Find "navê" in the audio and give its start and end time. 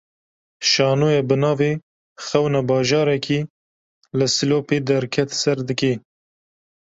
1.43-1.71